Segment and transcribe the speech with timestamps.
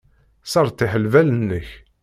[0.45, 1.67] Sseṛtiḥ lbal-nnek.